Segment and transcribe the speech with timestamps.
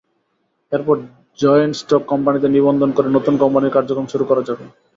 [0.71, 0.95] এরপর
[1.39, 4.65] joint stock কোম্পানিতে নিবন্ধন করে নতুন কোম্পানির কার্যক্রম শুরু করা যাবে।